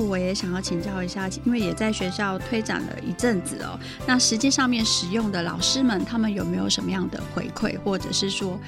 [0.00, 3.78] 我也想要请教一下，因为也在学校推展了一阵子哦。
[4.06, 8.58] 那实际上面使用的老师们，他们有没有什么样的回馈，或者是说，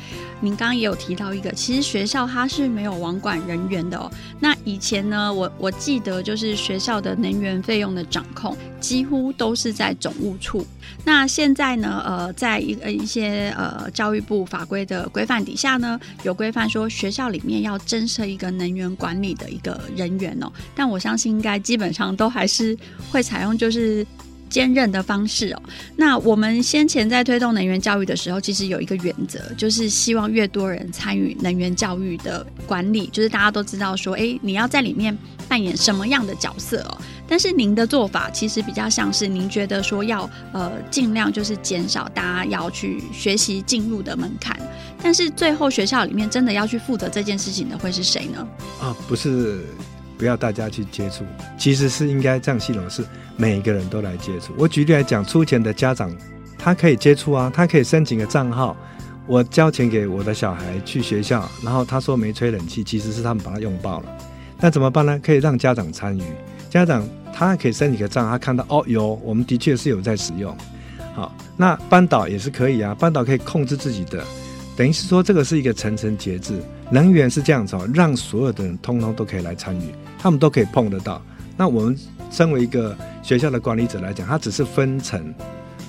[0.41, 4.11] 您刚刚也有提到一个，其实学校它是没有网管人员的哦。
[4.41, 10.67] 那以前呢，我我记得就是学校的能源费用的掌控，几乎都是在总务处。
[11.05, 22.77] 那现在呢，呃，在一呃一些呃教育部法规的规范底下呢，有规范说学校里面要增设一个能源管理的一个人员哦，但我相信应该基本上都还是
[23.11, 24.07] 会采用就是
[24.49, 25.63] 兼任的方式哦。
[25.97, 35.17] 那我们先前在推动能源教育的时候，其实有一个原则，就是希望越多人参与能源教育的管理，就是大家都知道说，哎，你要在里面
[35.49, 36.99] 扮演什么样的角色哦。
[37.27, 44.55] 但是您的做法其实比较像是您觉得说要呃尽量就是减少大家要去学习进入的门槛，
[45.03, 48.47] 但是最后学校里面真的要去负责这件事情的会是谁呢？
[48.83, 49.65] 啊，不是。
[50.23, 51.25] 不要大家去接触，
[51.59, 53.05] 其实是应该这样系统是
[53.37, 54.55] 每一个人都来接触。
[54.57, 56.15] 我举例来讲，出钱的家长
[56.57, 58.77] 他可以接触啊，他可以申请个账号，
[59.27, 64.17] 我交钱给我的小孩去学校，然后他说没吹冷气，其实是他们把它用爆了。
[64.61, 65.21] 那怎么办呢？
[65.21, 66.23] 可以让家长参与，
[66.71, 67.05] 家长
[67.35, 70.57] 他可以申请个账，他看到哦有，我们的确是有在使用。
[71.17, 74.23] 好，那班导也是可以啊，班导可以控制自己的。
[74.75, 76.59] 等于是说，这个是一个层层节制，
[76.91, 79.83] 能源是这样子哦，让所有的人通通都可以来参与，
[80.23, 81.21] 他们都可以碰得到。
[81.57, 81.99] 那我们
[82.31, 85.35] 身为一个学校的管理者来讲，他只是分层，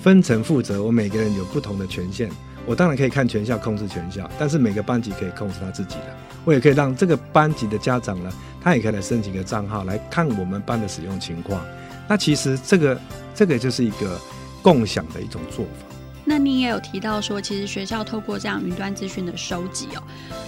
[0.02, 0.82] 分层负责。
[0.84, 2.30] 我每个人有不同的权限，
[2.66, 6.16] 我当然可以看全校，控制全校，但是每个班级可以控制他自己的。
[6.44, 11.64] 我也可以让这个班级的家长呢，他也可以来申请个账号来看我们班的使用情况。
[12.08, 13.00] 那其实这个
[13.34, 14.20] 这个就是一个
[14.62, 15.96] 共享的一种做法。
[16.26, 20.04] 那你也有提到说，其实学校透过这样云端资讯的收集哦，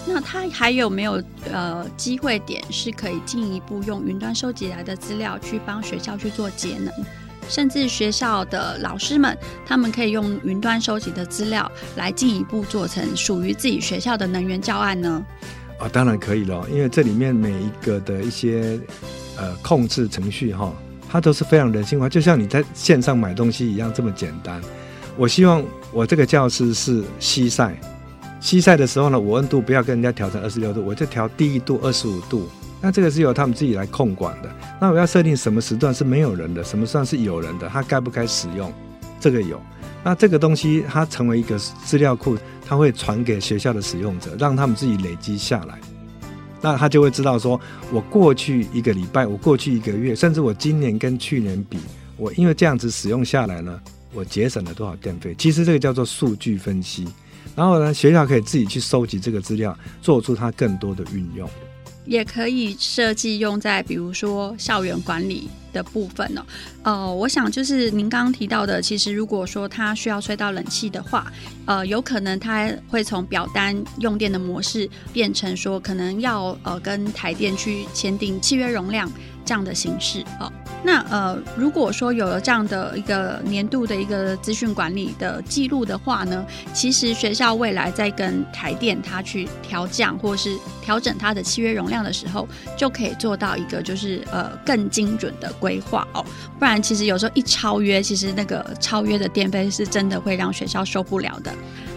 [0.07, 6.93] 那它还有没有呃机会点是可以进一步用云端收集来的资料去帮学校去做节能，
[7.49, 15.25] 甚至学校的老师们他们可以用云端收集的资料来进一步做成属于自己学校的能源教案呢？
[15.77, 18.79] 啊，当然可以了，因为这里面每一个的一些
[19.37, 20.73] 呃控制程序哈，
[21.11, 24.61] 它都是非常人性化，就像你在线上买东西一样这么简单。
[25.17, 27.79] 我希望我这个教室是西晒，
[28.41, 32.49] 西晒的时候呢，我温度不要跟人家调成二十六度，我就调低一度二十五度。
[32.81, 34.49] 那这个是由他们自己来控管的。
[34.79, 38.71] 那我要设定什么时段是没有人的，什么时段是有人的，他该不该使用？
[39.19, 39.59] 这个有。
[40.03, 45.79] 那这个东西它成为一个资料库，它会传给学校的使用者，让他们自己累积下来。
[46.61, 47.59] 那他就会知道说，
[47.91, 51.79] 我过去一个礼拜，我过去一个月，甚至我今年跟去年比，
[52.17, 53.79] 我因为这样子使用下来呢，
[54.15, 55.35] 我节省了多少电费？
[55.37, 57.05] 其实这个叫做数据分析。
[57.55, 61.49] 然后呢，学校可以自己去收集这个资料，做出它更多的运用。
[62.05, 66.45] 也可以设计用在比如说校园管理的部分呢、
[66.83, 66.91] 哦。
[66.91, 71.31] 呃，我想就是您刚刚提到的，其实如果说它需要吹到冷气的话，
[71.65, 79.11] 呃，有可能它会从表单用电的模式变成说，可能要呃跟台电去签订契约容量
[79.43, 80.51] 这样的形式哦。
[80.85, 86.45] 那呃，如果说有了这样的一个年度的一个资讯管理的记录的话呢，
[86.75, 96.23] 其实学校未来在跟台电它去调降或是调整它的契约容量的时候，就可以做到一个就是呃更精准的规划哦。
[96.59, 101.51] 不然其实有时候一超约，其实那个超约的电费是真的会让学校受不了的。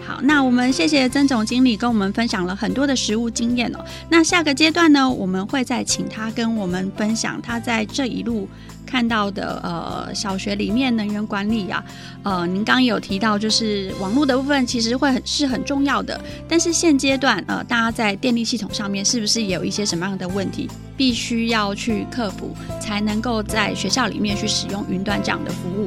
[0.06, 3.84] 好，那我们谢谢曾总经理跟我们分享了很多的实务经验哦。
[4.08, 8.48] 那下个阶段呢，我们会再请他跟我们分享他在这一路
[8.88, 11.84] 看到的呃小学里面能源管理呀，
[12.22, 25.86] 呃，您刚刚有提到就是网络的部分其实会很是很重要的，但是现阶段呃大家在电力系统上面是不是也有一些什么样的问题必须要去克服，才能够在学校里面去使用云端这样的服务？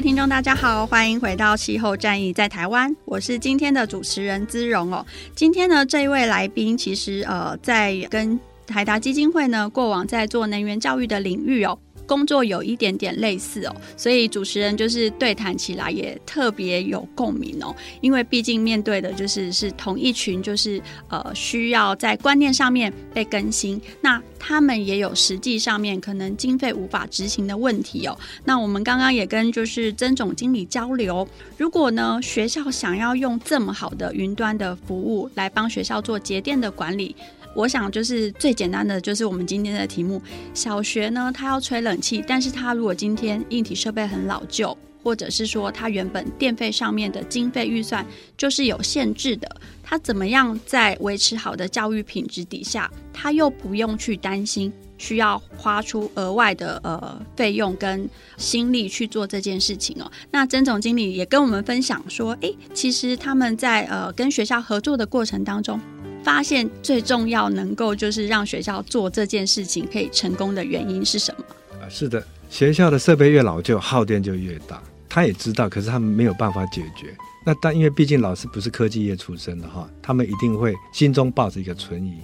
[0.00, 5.04] 听众大家好，欢迎回到气候战役在台湾，我是今天的主持人姿荣哦。
[5.34, 11.78] 今天呢，这一位来宾其实呃，在跟台达基金会呢，过往在做能源教育的领域哦。
[12.10, 17.72] 工作有一点点类似哦，所以主持人就是对谈起来也特别有共鸣哦。
[18.00, 28.18] 因为毕竟面对的就是是同一群，就是呃需要在观念上面被更新，那他们也有实际上面可能经费无法执行的问题哦。
[28.44, 37.14] 那我们刚刚也跟就是曾总经理交流，如果呢学校想要用这么好的云端的服务来帮学校做节电的管理。
[37.54, 40.22] 我想就是最简单的，就是我们今天的题目。
[40.54, 49.48] 小学呢，它要吹冷气，但是它如果今天硬体设备很老旧，或者是说它原本电费上面的经费预算就是有限制的，
[49.82, 60.10] 它怎么样在维持好的教育品质底下，它又不用去担心需要花出额外的呃费用跟心力去做这件事情哦。
[60.30, 65.80] 那曾总经理也跟我们分享说，诶，其实他们在呃跟学校合作的过程当中。
[66.22, 71.44] 发现最重要能够就是让学校做这件事情可以成功的原因是什么？
[71.80, 74.82] 啊，是的，学校的设备越老旧，耗电就越大。
[75.08, 77.16] 他也知道，可是他们没有办法解决。
[77.44, 82.18] 那但因为毕竟老师不是科技业出身的哈，他们一定会心中抱着一个存疑。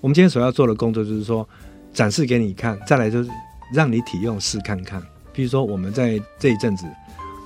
[0.00, 1.48] 我们今天所要做的工作就是说，
[1.94, 3.30] 展示给你看，再来就是
[3.72, 5.02] 让你体用试看看。
[5.32, 6.84] 比如说我们在这一阵子，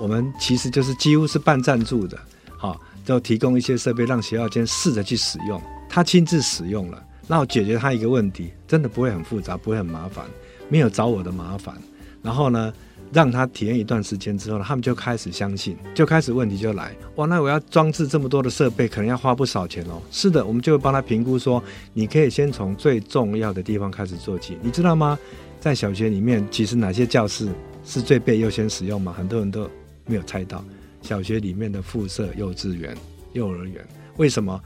[0.00, 2.18] 我们其实就是几乎是半赞助的，
[2.56, 5.60] 好，就提供一些设备让学校先试着去使用。
[5.92, 10.24] 他亲自使用了，然后解决他一个问题，真的不会很复杂，不会很麻烦，
[10.68, 11.74] 没有找我的麻烦。
[12.22, 12.72] 然后呢，
[13.12, 16.94] 让他体验一段时间之后呢，他们就开始相信，就开始问题就来。
[17.16, 20.00] 哇，那我要装置这么多的设备，可能要花不少钱哦。
[20.12, 21.60] 是的，我们就会帮他评估说，
[21.92, 24.56] 你可以先从最重要的地方开始做起。
[24.62, 25.18] 你知道吗？
[25.58, 27.48] 在小学里面，其实哪些教室
[27.84, 29.12] 是最被优先使用吗？
[29.12, 29.68] 很多人都
[30.06, 30.64] 没有猜到。
[31.02, 32.96] 小学里面的附设幼稚园、
[33.32, 33.84] 幼儿园，
[34.18, 34.62] 为什么？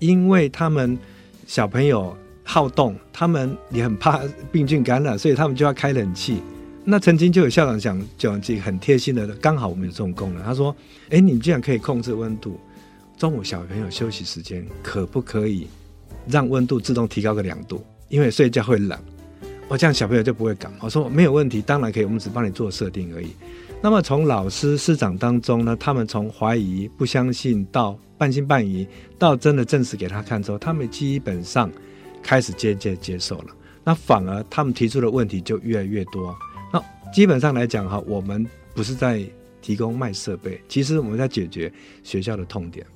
[0.00, 0.98] 因为他们
[1.46, 6.42] 小朋友好动，他们也很怕病菌感染，所以他们就要开冷气。
[6.82, 10.42] 那曾经就有校长讲讲几个很贴心的，刚好我们有这种功能。
[10.42, 10.74] 他说
[11.10, 12.58] ：“哎，你们既然可以控制温度，
[13.16, 15.68] 中午小朋友休息时间可不可以
[16.26, 17.84] 让温度自动提高个两度？
[18.08, 18.98] 因为睡觉会冷，
[19.68, 23.28] 我这样小朋友就不会感冒。”我说：“没有问题，当然可以，我们只帮你做设定而已。”
[23.82, 28.86] 那么从老师师长当中呢，他们从怀疑、不相信到半信半疑，
[29.18, 31.70] 到真的证实给他看之后，他们基本上
[32.22, 33.46] 开始渐渐接受了。
[33.82, 36.36] 那反而他们提出的问题就越来越多。
[36.70, 39.24] 那基本上来讲哈，我们不是在
[39.62, 41.72] 提供卖设备，其实我们在解决
[42.04, 42.86] 学校的痛点。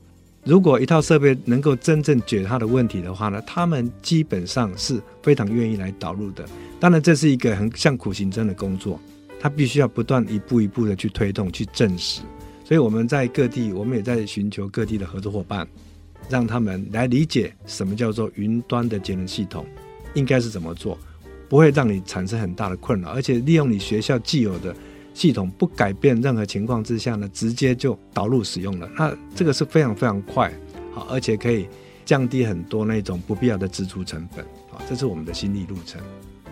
[0.45, 6.45] 如果一套设备能够真正解决他的问题的话呢，他们基本上是非常愿意来导入的。
[6.78, 9.01] 当然，这是一个很像苦行僧的工作。
[9.45, 12.22] 它必须要不断一步一步的去推动、去证实。
[12.64, 15.68] 所以我们在各地，我们也在寻求各地的合作伙伴，
[16.30, 19.66] 让他们来理解什么叫做云端的节能系统，
[20.14, 20.99] 应该是怎么做，
[21.47, 24.74] 不会让你产生很大的困扰，而且利用你学校既有的
[25.12, 28.88] 系统，不改变任何情况之下呢，直接就导入使用了。
[28.97, 30.51] 那这个是非常非常快，
[30.95, 31.68] 好，而且可以
[32.07, 36.01] 降低很多那种不必要的支出成本，好，这是我们的心理路程。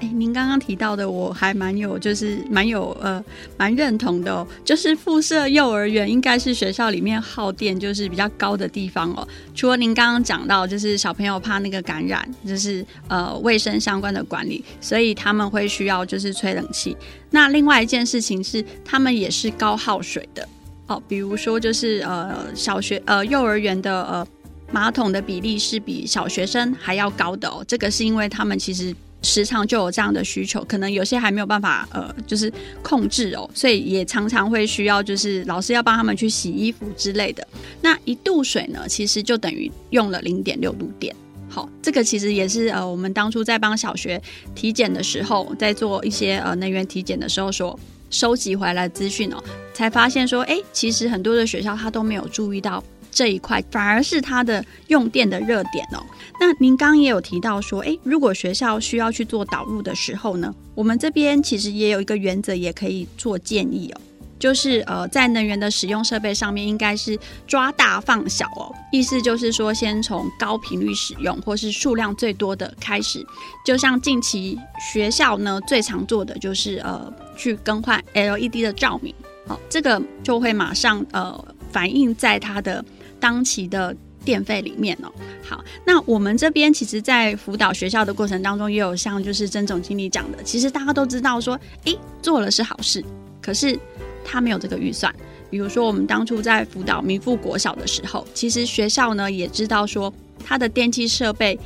[0.03, 3.25] 哎，您刚刚提到的，我还蛮有，就是蛮有呃，
[3.57, 4.45] 蛮认同的哦。
[4.65, 9.27] 就是附设幼儿园应该是学校里面耗电就是比较高的地方哦。
[9.55, 16.97] 除了您刚刚讲到，就是小朋友怕那个感染，就是呃卫生相关的管理，所以他们会需要就是吹冷气。
[17.31, 20.49] 那另外一件事情是，他们也是高耗水的
[20.89, 21.01] 哦。
[21.07, 24.27] 比如说就是呃小学呃幼儿园的呃
[24.73, 27.65] 马桶的比例是比小学生还要高的哦。
[27.69, 28.93] 这个是因为他们其实。
[29.23, 32.53] 时常就有这样的需求，可能有些还没有办法，呃，就是
[32.83, 37.47] 控制哦，所以也常常会需要，就是老师要帮他们去洗衣服之类的。
[37.81, 41.15] 那一度水呢，其实就等于用了零点六度电。
[41.49, 44.21] 好，这个其实也是呃，我们当初在帮小学
[44.55, 47.79] 体检的时候，在做一些呃能源体检的时候说
[48.11, 49.37] 收集回来资讯哦，
[49.73, 52.83] 才发现说，哎，其实很多的学校他都没有注意到。
[53.13, 56.03] 这一块反而是它的用电的热点哦。
[56.41, 64.01] 那您刚刚也有提到说，诶，如果学校需要去做导入的时候呢，我们这边其实也有一个原则，也可以做建议哦，
[64.41, 68.75] 就是呃，在能源的使用设备上面，应该是抓大放小哦。
[68.91, 73.25] 意思就是说，先从高频率使用或是数量最多的开始。
[73.65, 74.59] 就像近期
[74.93, 79.15] 学校呢最常做的就是呃，去更换 LED 的照明，
[79.47, 82.85] 好，这个就会马上呃反映在它的。
[83.23, 85.13] 当期的电费里面哦，
[85.45, 93.05] 好，那我们这边其实，在辅导学校的过程当中，也有像就是曾总经理讲的，其实大家都知道说，诶，做了是好事，
[93.41, 93.79] 可是
[94.25, 95.15] 他没有这个预算。
[95.49, 100.13] 比如说，我们当初在辅导民富国小的时候，其实学校呢也知道说，
[100.45, 101.57] 他的电气设备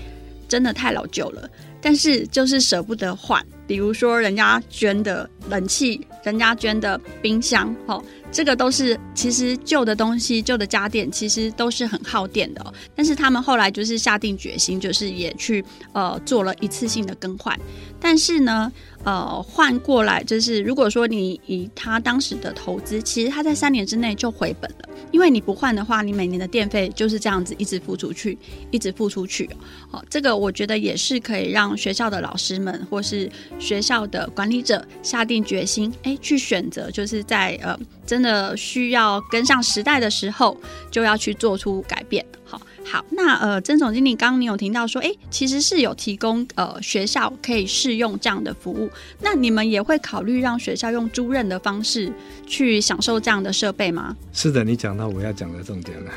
[0.46, 1.48] 真的太老旧了，
[1.80, 3.42] 但是就是舍不得换。
[3.66, 8.02] 比如说，人家捐的冷气，人家捐的冰箱，哦。
[8.32, 12.74] 这个都是其实旧的东西，旧的家电其实都是很耗电的。
[12.94, 17.58] 但是他们后来就是下定决心，就是也去呃做了一次性的更换。
[17.98, 18.70] 但是呢，
[19.04, 24.88] 呃换过来就是如果说你以他当时的投资，其实他在三年之内就回本了。
[25.12, 28.36] 因为你不换的话，你每年的电费就是这样子一直付出去，
[28.70, 29.48] 一直付出去。
[29.88, 40.56] 好，这个我觉得也是可以让学校的老师们或是学校的管理者下定决心，哎，去选择，就是在呃真的需要跟上时代的时候，
[40.90, 42.24] 就要去做出改变。
[42.44, 42.60] 好。
[42.88, 48.88] 好，那呃，曾总经理，刚刚你有听到说，哎，其实是有提供呃学校可以试用这样的服务，
[49.20, 52.12] 那你们也会考虑让学校用租赁的方式
[52.46, 54.16] 去享受这样的设备吗？
[54.32, 56.12] 是的，你讲到我要讲的重点了。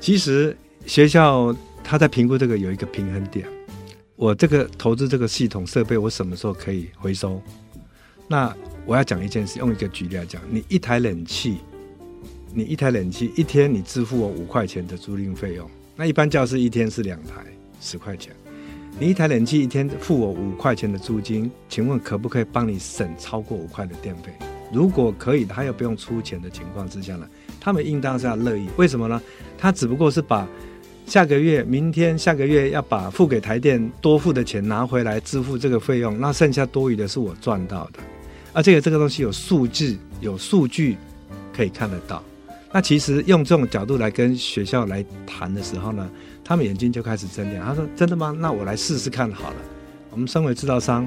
[0.00, 0.56] 其实
[0.86, 1.54] 学校
[1.84, 3.46] 他在评估这个有一个平衡点，
[4.16, 7.40] 我这个投资这个系统设备，我什么时候可以回收？
[8.28, 8.54] 那
[8.86, 11.58] 我要讲一件事，用一个举例来讲，你一台冷气，
[12.54, 15.68] 你一台冷气一天你支付我五块钱的租赁费用。
[15.96, 17.44] 那一般教室一天是两台，
[17.80, 18.34] 十块钱。
[18.98, 24.32] 你一台冷气一天付我五块钱的租金，请问可不可以帮你省超过五块的电费？
[24.72, 27.28] 如果可以，他又不用出钱的情况之下呢，
[27.60, 28.68] 他们应当是要乐意。
[28.76, 29.20] 为什么呢？
[29.58, 30.46] 他只不过是把
[31.12, 37.98] 下个月、明天、下个月要把付给台电多付的钱拿回来支付这个费用，那剩下多余的是我赚到的。
[38.54, 40.96] 而且这个东西有数据，有数据
[41.54, 42.24] 可以看得到。
[42.72, 46.08] 那其实用这种角度来跟学校来谈的时候呢，
[46.42, 47.62] 他们眼睛就开始睁亮。
[47.62, 48.34] 他说：“真的吗？
[48.40, 49.56] 那我来试试看好了。”
[50.08, 51.06] 我们身为制造商，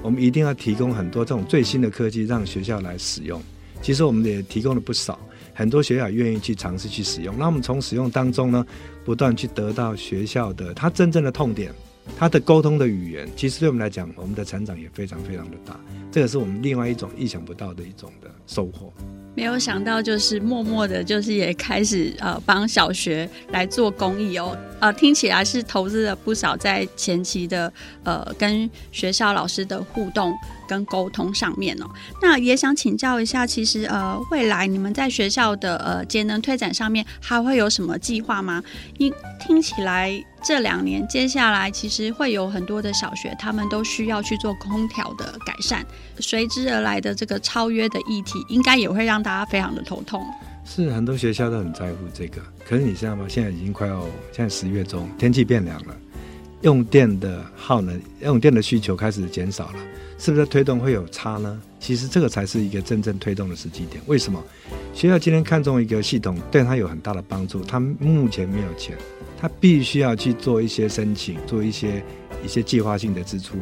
[0.00, 3.38] 我们一定要提供很多这种最新的科技让学校来使用。
[3.82, 5.20] 其实我们也提供了不少，
[5.54, 7.36] 很多学校愿意去尝试去使用。
[7.38, 8.66] 那我们从使用当中呢，
[9.04, 11.72] 不断去得到学校的他真正的痛点，
[12.18, 13.28] 他的沟通的语言。
[13.36, 15.78] 其实对我们来讲，我们的成长也非常非常的大。
[16.10, 18.92] 这个是我们另外一种意想不到的一种的收获。
[19.34, 27.72] 没有想到，就是默默的，就是也开始呃帮小学来做公益哦，呃听起来是投资了不少在前期的
[28.04, 30.34] 呃跟学校老师的互动
[30.68, 31.86] 跟沟通上面哦。
[32.20, 38.62] 那也想请教一下，其实呃未来你们在学校的呃节能推展上面还会有什么计划吗？
[38.98, 40.12] 因听起来
[40.44, 45.84] 这两年接下来其实会有很多的小学，他们都需要去做空调的改善，
[46.18, 50.24] 随之而来的这个超约的议题，应该也会让大家非常的头痛。
[50.64, 53.26] 是很多学校都很在乎这个，可是你知道吗？
[53.28, 54.02] 现在已经快要
[54.32, 55.96] 现在十月中，天气变凉了，
[56.60, 59.78] 用电的耗能、用电的需求开始减少了，
[60.18, 61.60] 是不是推动会有差呢？
[61.80, 64.00] 其实这个才是一个真正推动的时机点。
[64.06, 64.40] 为什么？
[64.94, 67.64] 学校今天看中一个系统，对他有很大的帮助。
[67.64, 68.96] 他目前没有钱，
[69.40, 72.00] 他必须要去做一些申请，做一些
[72.44, 73.56] 一些计划性的支出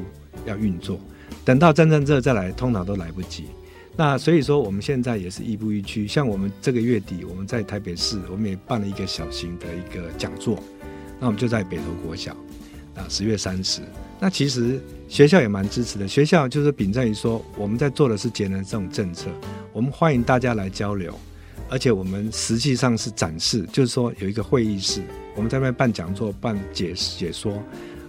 [0.45, 1.01] 要运作。
[1.47, 3.47] 等到真正这再来，通常都来不及。
[3.97, 6.07] 那所以说，我们现在也是亦步亦趋。
[6.07, 10.63] 像我们这个月底，我们在台北市，我们也办了一个小型的一个讲座。
[11.19, 12.33] 那我们就在北投国小，
[12.95, 13.83] 啊，十月三十。
[14.19, 16.09] 那其实学校也蛮支持的。
[16.09, 19.29] 学校就是秉在于说，我们在做的是节能这种政策，
[19.73, 21.13] 我们欢迎大家来交流，
[21.69, 25.03] 而且我们实际上是展示，就是说有一个会议室，
[25.37, 27.63] 我们在那边办讲座、办解解说，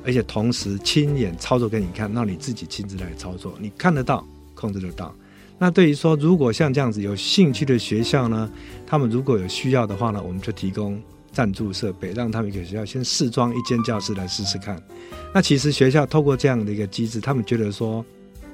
[0.05, 5.13] 而且同时亲眼操作给你看，让你自己亲自来操作，你看得到，控制得到。
[5.64, 8.49] 那对于说，如果像这样子有兴趣的学校呢，
[8.84, 10.99] 他们如果有需要的话呢，我们就提供
[11.32, 14.82] 赞助设备，让他们给学校先试装一间教室来试试看。
[15.32, 18.03] 那其实学校透过这样的一个机制，他们觉得说，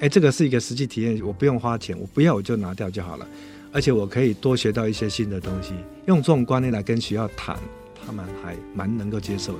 [0.01, 3.25] 哎，这个是一个实际体验，我不用花钱，我不要我就拿掉就好了，
[3.71, 5.71] 而且我可以多学到一些新的东西。
[6.07, 7.57] 用这种观念来跟学校谈，
[8.05, 9.59] 他们还蛮能够接受的。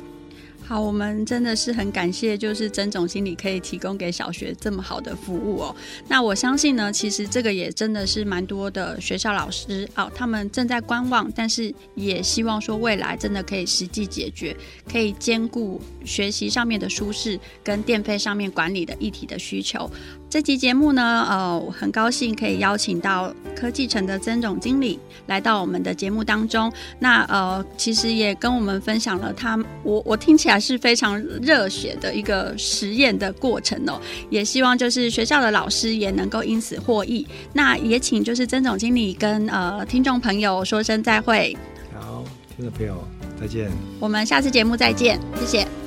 [0.68, 5.74] 好，我们真的是很感谢，就是曾总经理可以提供给小学这么好的服务哦。
[6.10, 14.54] 那我相信呢，其实这个也真的是蛮多的学校老师哦，他们正在观望，但是也希望说未来真的可以实际解决，
[14.92, 19.90] 可以兼顾学习上面的舒适跟电费上面管理的一体的需求。
[20.30, 26.72] 这期节目呢，呃，我很高兴可以邀请到科技城的曾总经理来到我们的节目当中。
[27.00, 34.00] 那呃，其实也跟我们分享了他，我我听起来是非常热血的一个实验的过程哦。
[34.30, 37.26] 也希望就是学校的老师也能够因此获益。
[37.54, 41.58] 那也请就是曾总经理跟呃听众朋友说声再会。
[41.98, 42.22] 好，
[42.54, 43.02] 听众朋友
[43.40, 43.72] 再见。
[43.98, 45.87] 我们下次节目再见，谢谢。